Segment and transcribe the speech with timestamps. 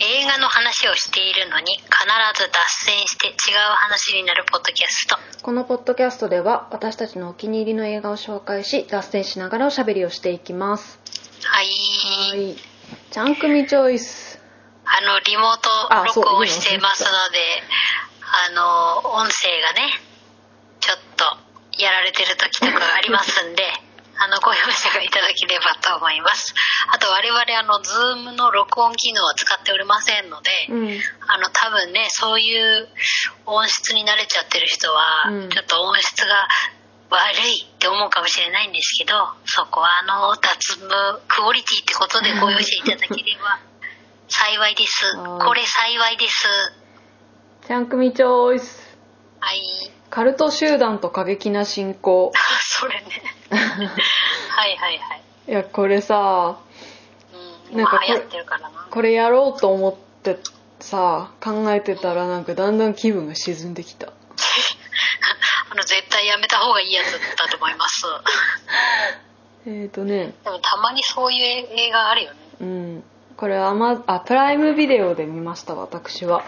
[0.00, 1.84] 映画の話をしているのに必
[2.34, 3.34] ず脱線して違う
[3.76, 5.16] 話になるポッドキャスト。
[5.42, 10.98] このポッドキャストでは私たちのお気に入りの映画を紹介し脱線しながらおしゃべりをしていきます。
[11.44, 11.66] はい。
[12.30, 12.56] はい。
[13.10, 14.40] ちゃんくみチョイス。
[14.84, 17.38] あのリモート録音してますので
[18.20, 19.88] あの音声がね
[20.80, 21.24] ちょっと
[21.82, 23.62] やられてる時とかがありますんで
[24.18, 26.54] あのご容赦がいただければと思います。
[26.92, 31.00] あと我々あの Zoom の録音機能は使っておりませんので、うん。
[31.26, 32.88] あの多分ねそういう
[33.46, 35.50] 音質に慣れちゃってる人は、うん。
[35.50, 36.46] ちょっと音質が
[37.10, 39.14] 悪いって思うかもしれないんですけど
[39.46, 40.88] そこはあの脱務
[41.28, 43.60] クオリティってことでご容赦いただければ
[44.28, 45.16] 幸いです。
[45.16, 46.48] はいこれ幸いです。
[47.66, 48.98] ちゃんくみチョイス
[49.38, 49.60] はい
[50.10, 52.32] カルト集団と過激な信仰。
[52.60, 53.04] それね。
[53.50, 55.22] はいはいはい。
[55.48, 56.58] いやこれさ
[57.70, 57.76] うん。
[57.76, 58.22] なんかこれ
[58.90, 60.38] これやろうと思って
[60.80, 64.08] さ考えてたらなんかだんだん気分が沈んできた。
[65.70, 68.04] あの絶対やめた方がいいやつだと思います。
[69.66, 70.34] えーとね。
[70.44, 72.38] でもたまにそういう映画あるよね。
[72.60, 73.04] うん。
[73.36, 76.44] これアマあプライムビデオで見ました私は。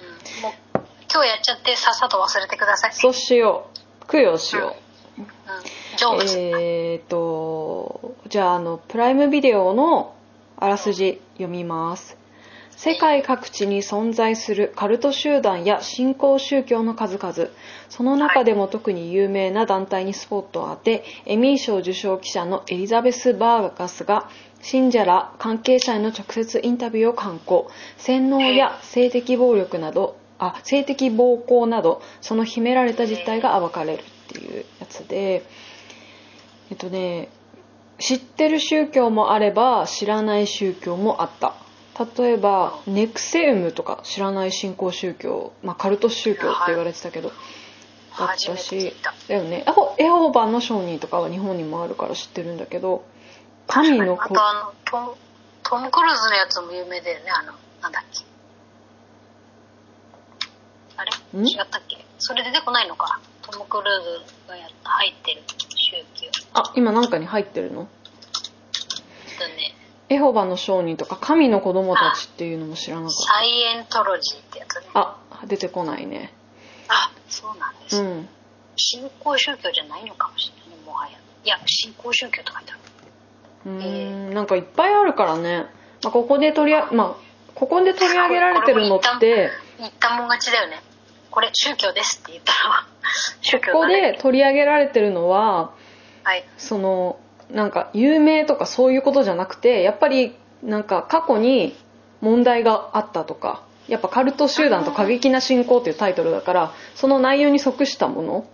[0.00, 0.42] うん。
[0.42, 0.52] もう
[1.12, 2.92] 今日やっちゃってさっさと忘れてください。
[2.94, 3.68] そうしよ
[4.02, 4.06] う。
[4.06, 4.76] 供養しよ
[5.18, 5.20] う。
[5.20, 5.26] うん
[5.96, 10.14] 成仏、えーとじゃああのプライムビデオの
[10.56, 12.16] あらすじ読みます。
[12.70, 17.50] 世界各地に存在するカルト集団や新興宗教の数々。
[17.90, 24.30] その中でも特に有名な団体にスポットを当てエミー賞受賞記者のエリザベス・バーガスが
[24.62, 27.68] 信者ら関係者への直接インタビューを刊行。
[27.98, 35.44] 洗脳や性的暴力などあ性的暴行などその秘められた実態が暴かれるっていうやつで
[36.70, 37.28] えっとね
[37.98, 41.54] 知ってる宗教もあれば知らない宗教もあった。
[42.18, 47.30] 例えばネクセウムとか知らない新興宗教、まあ、カルト宗教って言われてたけど、
[48.18, 48.96] だったし
[49.28, 49.64] だよね。
[49.98, 53.04] エホバの商人とかは日本にもあるから知ってるんだけど
[53.66, 55.16] 神の子あとあのトム
[55.62, 57.30] トム・クルーズのやつも有名だよね。
[57.30, 58.24] あのなんだっけ
[60.96, 62.04] あれん違ったっけ？
[62.18, 63.20] それ出てこないのか。
[63.42, 67.88] トム・クルーズがやった入ってる宗教あ今なんかに入ってるの？
[69.38, 69.74] だね。
[70.08, 74.90] エホバの商人とか神の子供たちっていうのも知らなかっサイエントロジーってやつね。
[74.92, 76.32] たあ出てこないね。
[76.88, 78.28] あそうなんです、うん。
[78.76, 81.18] 新興宗教じゃないのかもしれないねもはや。
[81.44, 82.80] いや新興宗教とか言ってある
[83.66, 85.66] うーんなんかいっぱいあるからね、
[86.02, 90.82] まあ、ここで取りあまあここで取り上げられてるのって言ったもん勝ちだよね
[91.30, 92.86] これ宗教ですって言ったら
[93.40, 95.72] 宗教ここで取り上げられてるのは
[96.22, 96.44] はい。
[96.58, 97.18] その
[97.50, 101.76] なんか有名とかそういうことじゃなくてやっぱりなんか過去に
[102.20, 108.46] 問題があったとかやっぱカルト集団と過激な信仰っていうタイトルだからその内容に即したもの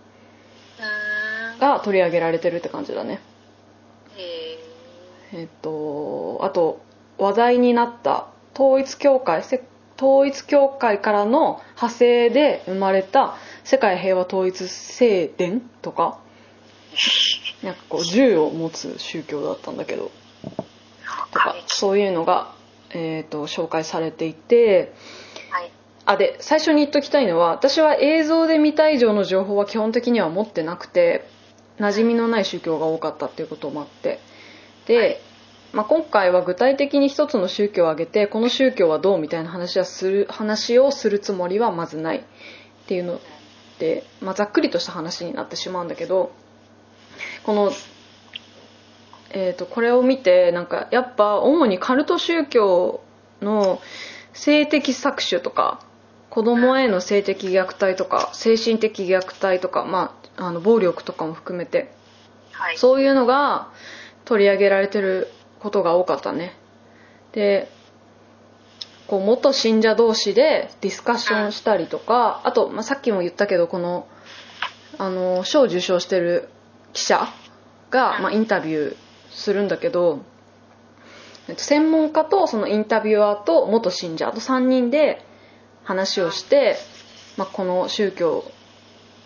[1.59, 3.19] が取り上げられてるって感じだね。
[4.17, 4.59] え
[5.33, 6.81] えっとあと
[7.17, 9.63] 話題になった統一教会せ
[9.97, 16.19] 統一教会からの派生で生まれた世界平和統一聖殿とか
[17.63, 20.11] なんかこう銃を持つ宗教だったんだけど
[21.31, 22.53] とかそういうのが、
[22.91, 24.93] えー、と紹介されていて
[25.49, 25.71] はい。
[26.05, 31.27] あで最初に言っときたいのは私は映像で見た以上の情報は基本的には持ってなくて
[31.79, 34.19] 馴染みのない宗教が多かったっていうこともあって
[34.85, 35.17] で、はい
[35.73, 42.21] まあ、今回は具体的に一つの宗教を挙げてこの宗教はどうみたいな話はする話をするつもりはまずないっ
[42.87, 43.19] ていうの
[43.79, 46.31] で、まあ、ざっくりとした話になってしまうんだけど
[47.43, 47.71] この、
[49.31, 53.01] えー、とこれを見てなんかやっぱ主にカルト宗教
[53.41, 53.81] の
[54.33, 55.81] 性的搾取とか
[56.29, 61.91] 子供への性的虐待とか精神的虐待とか、まあ、あの暴力とかも含めて
[62.51, 62.77] はい。
[62.77, 63.69] そういうのが
[64.25, 65.29] 取り上げられてる
[65.59, 66.55] ことが多かったね。
[67.31, 67.69] で
[69.07, 74.07] こう元信者同士でディスカッションしたりとかあと、まあ、さっきも言ったけどこの
[74.97, 76.49] あの賞を受賞してる
[76.93, 77.27] 記者
[77.89, 78.95] が、まあ、インタビュー
[79.31, 80.21] するんだけど
[81.47, 85.23] えっと専門家とそのインタビュアーと元信者と3人で
[85.83, 86.75] 話をして、
[87.37, 88.51] まあ、この宗教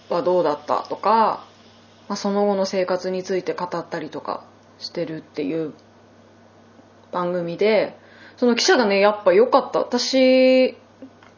[0.10, 1.46] はどうだったとか、
[2.08, 4.46] まあ、その後の生活について語ったりとか
[4.78, 5.74] してるっていう
[7.12, 7.98] 番組で
[8.38, 9.80] その記者がねやっぱ良かった。
[9.80, 10.76] 私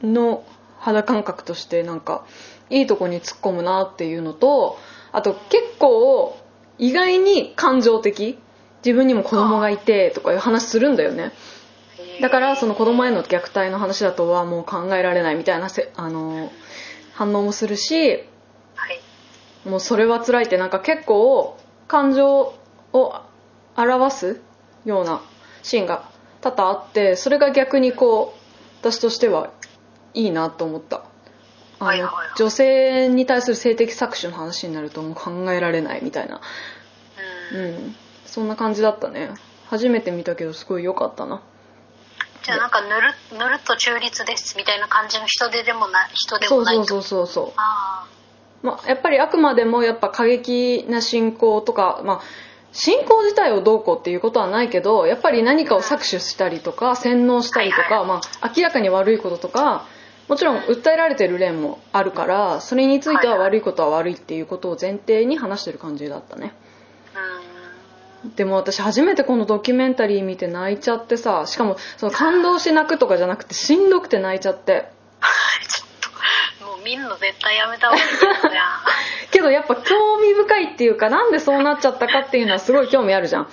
[0.01, 0.43] の
[0.79, 2.25] 肌感覚としてなんか
[2.69, 4.77] いいとこに突っ込むなっていうのと
[5.11, 6.37] あと結構
[6.77, 8.37] 意外に感情的。
[8.85, 11.31] 自分にも子供がいてとかいう話するんだよね。
[12.21, 16.51] だからその子供への虐待の話だとはもう考えられないみたいなせあの
[17.13, 18.25] 反応もするし
[18.75, 18.99] はい。
[19.65, 22.53] もうそれは辛いってなんか結構感情
[22.91, 23.15] を
[23.77, 24.41] 表す
[24.83, 25.21] ような
[25.63, 26.09] シーンが
[26.41, 28.39] 多々あってそれが逆にこう
[28.81, 29.51] 私としては
[30.13, 31.05] いいなと思った。
[31.79, 32.27] あの、はいはいはい。
[32.37, 36.41] 女性に対する性的搾取の話になるともう考えられないみたいな。
[37.51, 37.59] うん。
[37.59, 37.95] うん。
[38.25, 39.31] そんな感じだったね。
[39.67, 41.41] 初めて見たけどすごい良かったな。
[42.43, 46.85] じゃあなんかぬるぬるっと中立ですみたいな感じの人ででもない人でそうもないと。
[46.85, 48.05] そうそうそうそうあ
[48.63, 52.21] まあ、やっぱりあくまでもやっぱ過激な信仰とか、まあ、
[52.73, 59.87] 信仰自体をどうこうっていうことはないけどやっぱり何かを搾取したりとか洗脳したりとか、まあ、明らかに悪いこととか
[60.27, 66.53] もちろん訴えられてる例もあるからそれについては悪いことは悪いっていうことを前提に話してる感じだったね。
[68.35, 74.89] でも私初めてこのドキュメンタリー見て泣いちゃってさしかもその感動して泣くとかじゃなくてしんどくて泣いちゃって。
[75.67, 78.59] ちょっともう見んの絶対やめた方がいいけどね
[79.33, 83.47] けどやっぱ興味深いっていうかなんでそうなっちゃったかっていうのはすごい興味あるじゃん。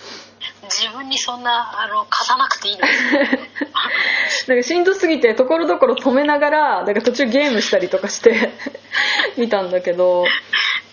[0.65, 2.79] 自分にそんなあの貸さなくていい
[4.47, 8.53] なんかしんどすぎてところどころ止めながらなんか途中ゲームしたりとかして
[9.37, 10.27] 見たんだけど。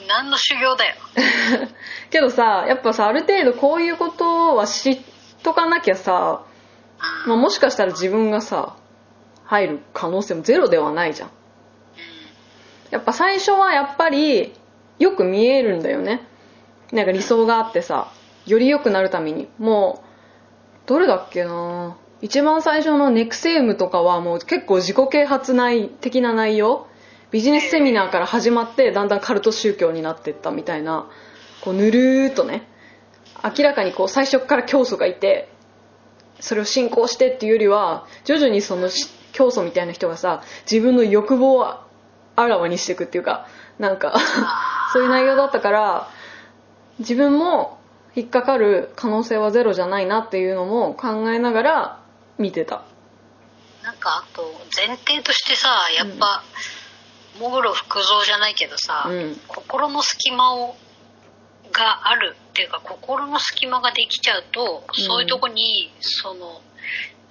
[0.07, 0.95] 何の修行だよ。
[2.09, 4.99] けどさやっぱさある程度こういうことは知っ
[5.43, 6.43] とかなきゃさ、
[7.25, 8.73] まあ、もしかしたら自分がさ
[9.45, 11.31] 入る可能性もゼロではないじゃん。
[12.89, 14.56] やっぱ最初はやっぱり
[14.99, 16.21] よく見えるんだよね。
[16.91, 18.11] なんか理想があってさ
[18.45, 19.47] より良くなるために。
[19.57, 21.97] もうどれだっけな。
[22.21, 26.88] 一番最初のネクセウムとかはもう結構自己啓発内的な内容。
[27.29, 31.09] ビジネスセミナーから始まってだんだんカルト宗教になってったみたいな
[31.61, 32.67] こうぬるーっとね
[33.44, 35.49] 明らかにこう最初から教祖がいて
[36.39, 38.89] それを信仰してっていうよりは徐々にその
[39.33, 43.47] 教祖みたいな人がさ自分の欲望をあらわにしていくっていうか
[43.77, 44.15] なんか
[44.97, 46.09] そういう内容だったから
[46.97, 47.79] 自分も
[48.15, 51.99] 引っかかる可能性はゼロじゃないなっていうのも考えながら
[52.39, 52.83] 見てた。
[53.83, 54.41] なんかあと
[54.75, 56.44] 前提としてさやっぱ、
[57.39, 59.39] もぐろ福蔵じゃないけどさ、うん。
[59.47, 60.75] 心の隙間を
[61.71, 66.59] があるっていうか心の隙間ができちゃうと、そういうとこにその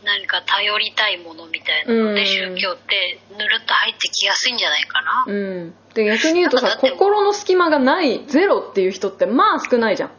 [0.07, 2.27] 何か頼りたいものみたいなので、うん。
[2.27, 5.75] 宗教ってぬるっと入ってきやすいんじゃないかな、うん。
[5.95, 10.11] で逆に言うとさ心の隙間がないゼロっていう人ってまあ少ないじゃん。
[10.11, 10.13] う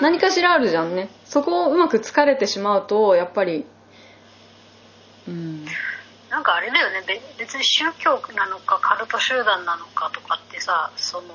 [0.00, 0.02] ん。
[0.02, 1.08] 何かしらあるじゃんね。
[1.24, 3.64] そこをうまく疲れてしまうとやっぱり
[5.28, 5.64] うん。
[6.28, 7.04] なんかあれだよね。
[7.06, 11.28] べ別に宗教なのかカルト集団なのかとかってさその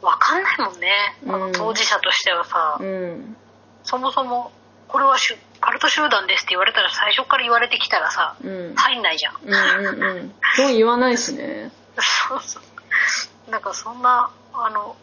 [0.00, 0.92] 分かんないもんね。
[1.26, 1.40] あうん。
[1.40, 3.36] の当事者としてはさ、うん。
[3.82, 4.52] そもそも
[4.92, 8.74] これはしゅカルト集団ですって言われたら最初から言われてきたらさうん。
[8.74, 9.36] 入んないじゃん。
[9.42, 10.34] うんうんうん。
[10.56, 11.72] そう言わないしね。
[12.28, 13.50] そうそう。
[13.50, 14.94] なんかそんなあの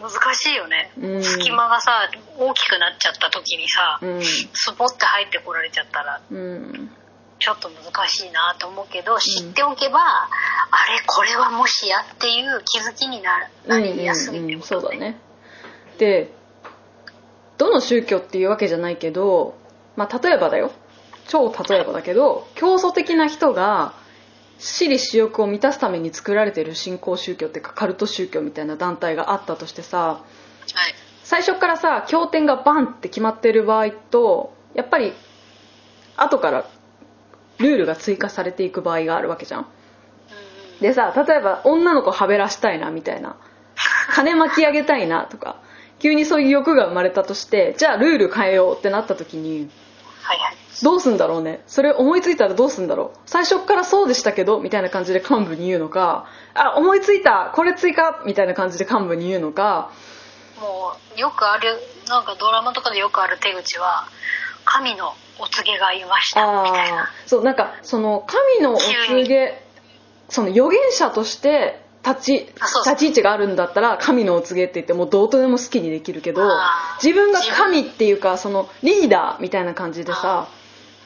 [0.00, 1.22] 難しいよね、うん。
[1.22, 4.22] 隙間がさ大きくなっちゃった時にさ、うん。
[4.22, 6.90] スポッて入ってこられちゃったらうん。
[7.38, 10.28] ちょっと難しいなと思うけど、知っておけばあ
[10.90, 15.18] れこれはもしやっていう気づきになりやすいってうんことそうだね。
[15.98, 16.32] で
[17.58, 19.54] どの宗教っていうわけじゃないけど、
[19.96, 20.72] まあ、例えばだよ。
[21.26, 23.94] 超例えばだけど教祖的な人が
[24.58, 30.24] 私利私欲を満たすために作られてる信仰宗教っていうかカルト宗教みたいな団体があったとしてさはい。
[31.22, 35.12] 最初からさ経典がバンって決まってる場合とやっぱり
[36.16, 36.68] 後から
[37.58, 39.66] ルールが追加されていく場合があるわけじゃん。
[40.80, 43.36] でさ例えば女の子はべらしたいなみたいな。
[44.14, 45.56] 金巻き上げたいなとか
[46.04, 49.70] 急にそういう欲が生まれたとしてじゃあルール変えようってなった時に
[50.20, 50.56] はいはい。
[50.82, 51.62] どうすんだろうね？
[51.66, 53.18] それ思いついたらどうすんだろう？
[53.24, 59.92] 最初っからそうでしたけどみたいな感じで幹部に言うのかあ思いついたこれ追加みたいな感じで幹部に言うのか
[60.60, 64.06] もうよくあるなんかドラマとかでよくある手口は
[64.66, 67.02] 神のお告げがいましたみたいあな。
[67.04, 69.62] あそうなんかその神のお告げ
[70.28, 76.42] その預言者として立ち立ち位置があるんだったら神のお告げって言ってもうどうとでも好きにできるけど
[77.02, 80.48] 自分が神っていうかそのリーダーみたいな感じでさは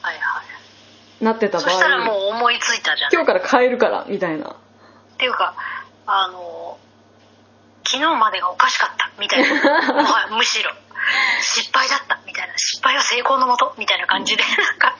[0.03, 4.51] いはいなってた場そしたら合もう思いついたじゃん今日から変えるからみたいな。
[4.51, 4.55] っ
[5.17, 5.53] ていうか
[6.05, 6.68] あの
[7.89, 9.49] 昨日までがおかしかったみたいな。
[9.97, 10.71] もはむしろ。
[11.41, 12.53] 失敗だったみたいな。
[12.55, 14.95] 失敗は成功のもとみたいな感じでなんか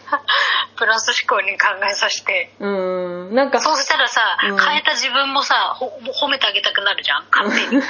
[0.75, 2.51] プラス思考に考えさせて。
[2.59, 3.35] うーん。
[3.35, 4.57] なんかそうしたらさ、うん。
[4.57, 7.83] 変えた自分もさほ褒めてあげたくなるじゃん勝手に。
[7.83, 7.87] あ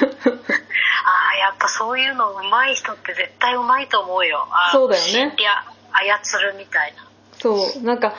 [1.32, 4.46] あやっぱそういうの上手い人って絶対上手いと思うよ。
[4.70, 7.04] そうだよね心理操るみたいな
[7.40, 8.14] そうなんか、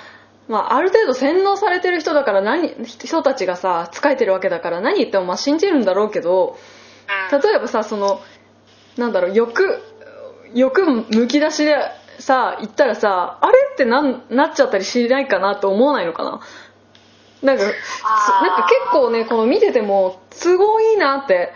[0.51, 6.57] まあ、ある程度洗脳されてる人だから何人たちがさ仕えてるわけだから何言ってもまあ信じるんだろうけど
[7.31, 7.41] うん。
[7.41, 8.19] 例えばさその
[8.97, 9.81] なんだろう欲
[10.53, 11.77] 欲むき出しで
[12.19, 16.41] さ言ったらさあれってなんなっちゃったりしないかなと思わないのかな？
[17.41, 21.53] なんかなんか結構ねこの見てても都合いいなって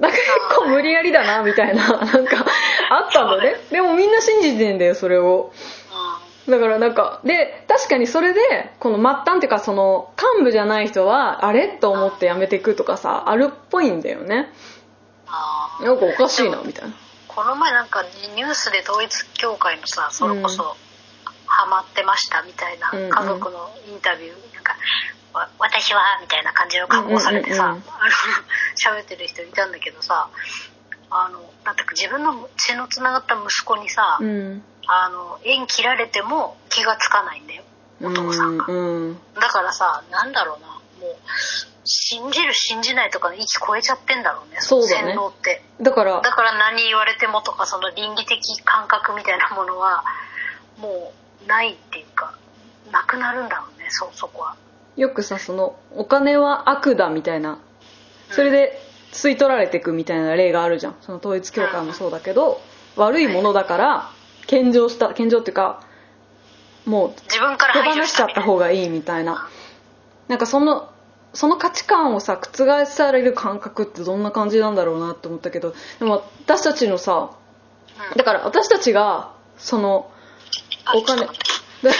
[0.00, 0.22] なんか結
[0.56, 2.44] 構無理やりだなみたいな なんか
[2.90, 3.54] あったんだね。
[3.70, 5.52] でもみんな信じてんだよそれを。
[6.48, 8.40] だからなんかで確かにそれで
[8.80, 11.68] この末端っていうかその幹部じゃない人はあれ？
[11.68, 14.52] と思って辞めていくとかさあるっぽいんだよね。
[15.26, 15.84] あー。
[15.86, 16.94] なんかおかしいなみたいな。
[17.28, 18.02] この前なんか
[18.36, 20.76] ニュースで統一教会のさそれこそ
[21.46, 23.10] ハマってましたみたいなうんうん。
[23.10, 24.76] 家族のインタビューなんか
[25.32, 27.78] わ私はみたいな感じの格好されてさ、うんうんうん。
[27.78, 30.28] うんあの 喋ってる人いたんだけどさ
[31.08, 37.62] あのだって自分の血のつながった息子にさ、うんあの縁切られても気がつかないんだよ。
[38.02, 40.66] お父さんが、うんだからさなんだろうな。
[40.66, 41.16] もう
[41.84, 44.56] 信じる信じないとかの域超えちゃってんだろうね。
[44.60, 45.12] そうだね。
[45.12, 45.62] 洗脳って。
[45.80, 50.04] だからだから何言われてもとかその倫理的感覚みたいなものは
[50.78, 51.12] も
[51.44, 52.34] うないっていうか
[52.92, 54.56] なくなるんだろうねそそこは。
[54.96, 57.58] よくさそのお金は悪だみたいな。
[58.30, 58.80] それで
[59.12, 60.96] 吸い取られていくみたいな例があるじゃん。
[61.00, 62.60] その統一教会もそうだけど
[62.96, 64.10] 悪いものだから
[64.46, 65.82] 献上した献上っていうか
[66.84, 69.48] もう自分から手放しちゃった方がいいみたいな。
[70.28, 70.90] なんかその
[71.34, 77.30] その価値観をさ覆される感覚ってどんな感じなんだろうなって思ったけどでも私たちのさ
[78.10, 78.16] うん。
[78.16, 80.10] だから私たちがその
[80.84, 81.26] あお金
[81.82, 81.90] ど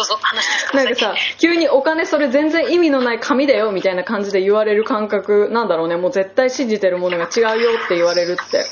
[0.00, 0.84] うぞ話してください。
[0.84, 5.96] なんかさ急にお金それ全然意味のない紙だよみたいな感じで言われる感覚なんだろうね。
[5.96, 8.64] もう絶対信じてるものが違うよって言われるって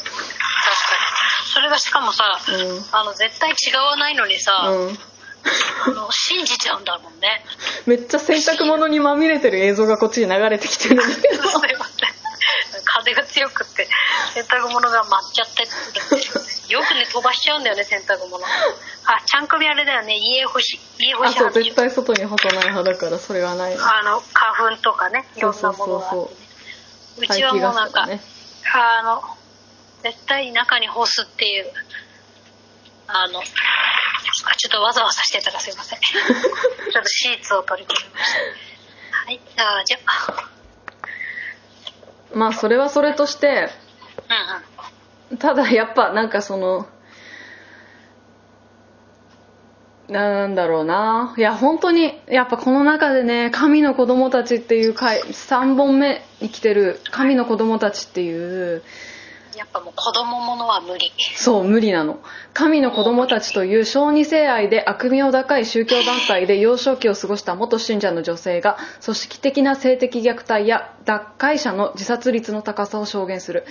[1.76, 2.84] がしかもさ、うん。
[2.92, 4.98] あの絶対違わないのにさ、うん。
[5.86, 7.44] あの信じちゃうんだもんね。
[7.86, 10.94] めっちゃ洗濯物にまみれてる映像がこっちに流れてきてる。
[10.94, 12.16] んだけどすいません。
[12.84, 13.86] 風が強くって
[14.34, 15.62] 洗濯物が舞っちゃって。
[15.62, 15.68] る
[16.68, 18.44] よくね飛ばしちゃうんだよね洗濯物。
[18.44, 20.16] あちゃんこみあれだよね。
[20.16, 23.74] 家干し家干あそう絶対外に干さない派だからそれはない。
[23.74, 26.46] あの花粉とかねいろんなものがあってね。
[27.18, 28.20] うちはもうなんか、ね。
[28.74, 29.22] あの
[30.02, 31.66] 絶対中に干すっていう
[33.08, 33.42] あのあ
[34.56, 35.98] ちょっとわざわざしてたらすいません。
[36.02, 38.38] ちょっとシーツを取り込みました。
[39.26, 40.50] はいじゃあじゃあ。
[42.34, 43.70] まあそれはそれとして
[44.28, 45.38] うんうん。
[45.38, 46.88] ただやっぱなんかその
[50.08, 51.34] なんだろうな。
[51.36, 58.82] いや本当にやっぱこの中でね神の子供たちっていう回3本目に来てる神の子供たちっていう
[59.56, 61.12] やっぱもう子供ものは無理。
[61.36, 62.20] そう無理なの。
[62.52, 73.64] 神の子供たちという小児性愛で悪名高い宗教団体で幼少期を過ごした元信者の女性が組織的な性的虐待や脱会者の自殺率の高さを証言する。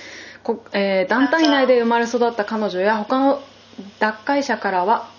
[0.43, 3.41] こ、えー団体内で生まれ育った彼女や他の
[3.99, 5.09] 脱会者からは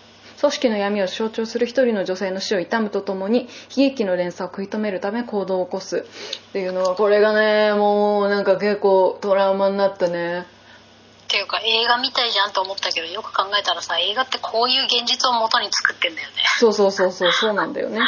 [0.40, 3.42] 組織の闇を象徴する一人の女性の死を悼むとともに
[3.74, 6.04] 悲劇の連鎖を食い止めるため行動を起こす。
[6.50, 10.46] っていうのはこれがねもうなんか結構トラウマになったね
[11.26, 16.36] っていうか映画みたいじゃんと思ったけどよく考えたらさ映画ってこういう現実を元に作ってんだよね。
[16.58, 18.00] そうそうそうそうそうなんだよね。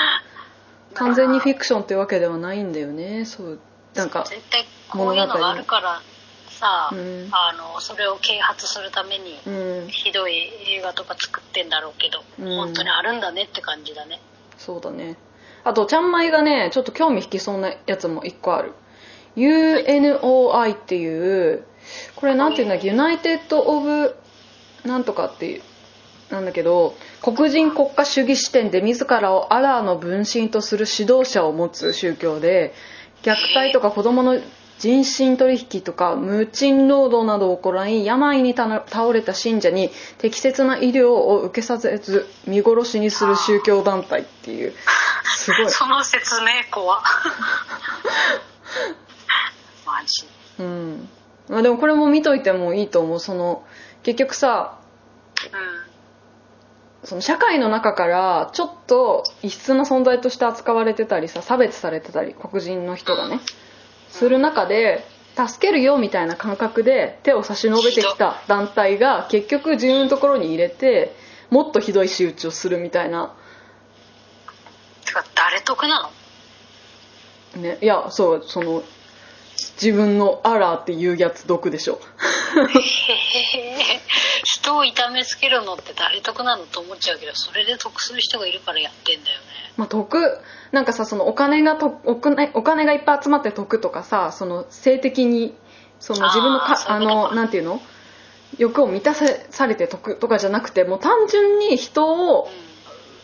[0.94, 3.25] 完全にフィクションってわけではないんだよね。
[3.25, 3.58] そう
[3.94, 6.00] なんか絶対こういうのがあるから
[6.48, 7.28] さ、うん。
[7.32, 9.50] あのそれを啓発するためにう
[9.87, 9.88] ん。
[9.88, 10.37] ひどい
[10.76, 12.56] 映画とか作ってんだろうけど、うん。
[12.56, 14.20] 本当にあるんだねって感じだね。
[14.56, 15.16] そうだね。
[15.64, 18.75] あとちゃんまいがねちょっと興味引きそうなやつも一個ある。
[19.37, 21.64] UNOI っていう
[22.16, 24.16] これなんていうんだっけユナイテッド・オブ
[24.85, 25.62] なんとかっていう
[26.30, 32.75] なんだけど黒人国家主義視点で自らをアラーの分身とする指導者を持つ宗教で
[33.23, 34.38] 虐待とか子供の
[34.78, 38.80] 人身取引とか無賃労働などを行い病に倒
[39.12, 44.75] れた信者に適切な医療を受けさせず見殺しにする宗教団体っていう。
[45.37, 45.71] すごい。
[45.71, 47.02] その説明怖。
[49.85, 50.28] マジ。
[50.61, 51.09] うん
[51.49, 53.21] まあでもこれも見といてもいいと思う。
[53.21, 53.64] その
[54.02, 54.78] 結局さ
[57.02, 63.40] うその社会の中からちょっと異質な存在として扱われてたりさ差別されてたり黒人の人がね
[64.09, 65.05] する中で
[65.37, 71.14] 助けるよみたいな感覚で手を差し伸べてきた団体が結局自分のところに入れて
[71.50, 73.31] もっとひどい仕打ちをするみたいな、ん
[75.05, 76.11] てか誰得な
[77.57, 77.62] の？
[77.62, 78.83] ね、いやそうその
[79.80, 82.00] 自分の「あら」っていうやつ毒でしょ。
[84.44, 89.44] 人を痛めつけるのって誰得なのと思っちゃうけどそれで得する人がいるからやってんだよね。
[89.76, 90.40] まあ得。
[90.72, 95.54] なんかさそのお金がとお金お金がいっぱい集まって得とかさその性的に
[95.98, 97.80] その自分のかあのなんていうの？
[98.56, 102.48] 欲を満たされて得とかじゃなくてもう単純に人を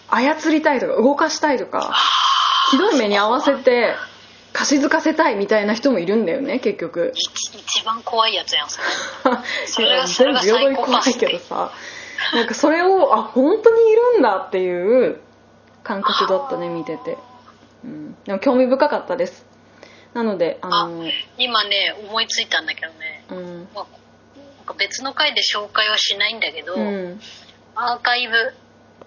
[0.08, 1.94] 操りたいとか動かしたいとか
[2.70, 3.94] ひどい目に合わせて
[4.54, 7.12] 貸し付かせたいみたいな人もいるんだよね結局。
[7.14, 8.87] 一一番怖いやつやんそれ。
[9.66, 11.73] それがそれが全部平等に怖いけどさ。
[12.32, 15.20] なんかそれをあ本当にいるんだっていう
[15.82, 17.18] 感覚だったね見てて、
[17.84, 19.44] うん、でも興味深かったです。
[20.14, 21.04] なのであの
[21.37, 23.68] 今ね思いついたんだけどね、うん。
[23.75, 23.87] まあ、
[24.58, 27.20] なんか別の回で紹介はしないんだけど、うん。
[27.75, 28.54] アーカイブ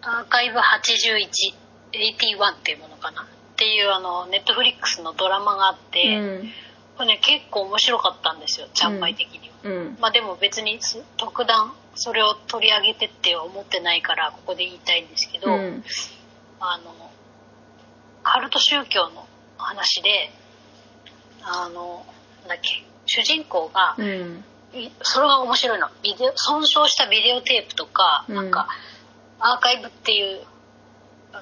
[0.02, 1.54] アーカイブ8181
[2.54, 3.26] っていうものかな
[3.58, 6.50] っていうあのネットフリックスのドラマがあって、うん
[6.98, 15.84] これね結構面白かったんですよちゃんまい的には、うんまあでも別にす特段それを取り上げてっては思ってないからここで言いたいんですけど、うん。
[16.60, 17.12] あの
[18.24, 20.32] カルト宗教の話で
[21.44, 22.04] あの
[22.42, 24.44] なんだっけ主人公が、うん。
[24.74, 25.90] いそれが面白いの。
[26.04, 28.36] ビデオ損傷したビデオテープとか、うん。
[28.36, 28.68] なんか
[29.40, 30.42] アーカイブっていう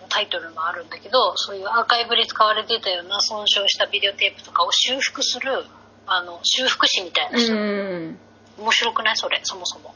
[0.09, 5.65] タイトルもあるんだけどそういうアーカイブで使われてたような損傷したビデオテープとかを修復する
[6.07, 8.17] あの修復師みたいなう人、ん
[8.57, 9.17] 面白くない？
[9.17, 9.93] それそもそも。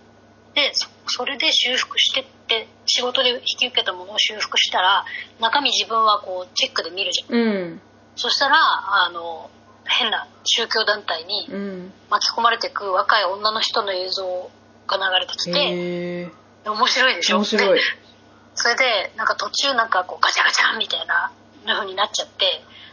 [0.55, 5.05] でそそれで修復してって仕事で引き受けたものを修復したら
[5.39, 7.33] 中身自分はこうチェックで見るじゃん。
[7.35, 7.37] う
[7.75, 7.81] ん。
[8.15, 9.49] そしたらあの
[9.85, 11.93] 変な宗教団体にうん。
[12.09, 14.49] 巻き込まれてく若い女の人の映像
[14.87, 16.31] が流れてきて、
[16.69, 17.37] 面白いでしょ？
[17.37, 17.79] 面白い。
[17.79, 17.81] で
[18.61, 21.31] それでなんか途中なんかこうガチャガチャみたいな
[21.65, 22.45] 風になっちゃって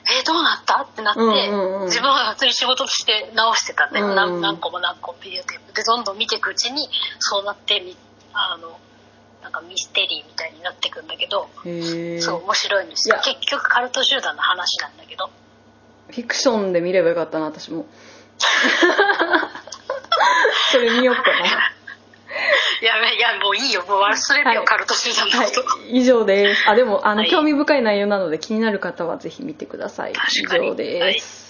[0.09, 0.83] えーどうなった？
[0.83, 1.85] ってなって、うんうんうん。
[1.87, 7.97] 自分は普通に仕事として直してたんで、うんうん何何個も何個もビデオテープでどんどん見ていくうちにそうなってみ
[8.33, 8.79] あの
[9.43, 11.49] なんかミステリーみたいになっていくんだけど、
[12.21, 13.17] そう面白いんですよ。
[13.25, 15.29] 結局カルト集団の話なんだけど。
[16.09, 17.85] フィクションで見ればよかったな私も。
[20.71, 21.29] それ見よっかな
[22.81, 23.85] いやいやもういいよ。
[23.89, 25.53] もう忘れてよ、はいカルト集団のはい。
[25.53, 26.69] こと、以上です。
[26.69, 27.31] あでもあの、はい。
[27.31, 30.13] 興味深い内容なので気になる方はぜひ見てください。
[30.13, 31.46] 以上です、